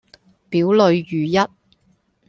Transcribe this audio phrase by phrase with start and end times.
[0.49, 1.37] 表裏如一